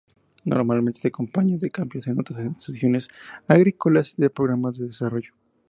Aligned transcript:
Normalmente 0.45 0.99
se 0.99 1.09
acompaña 1.09 1.59
de 1.59 1.69
cambios 1.69 2.07
en 2.07 2.19
otras 2.19 2.39
instituciones 2.43 3.07
agrícolas 3.47 4.15
y 4.17 4.23
de 4.23 4.31
programas 4.31 4.75
de 4.79 4.87
desarrollo. 4.87 5.31